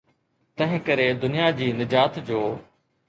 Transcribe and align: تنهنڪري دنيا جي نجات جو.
تنهنڪري 0.61 1.05
دنيا 1.25 1.47
جي 1.61 1.67
نجات 1.83 2.13
جو. 2.31 2.41